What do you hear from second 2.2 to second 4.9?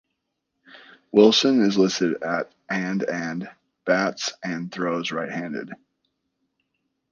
at and and bats and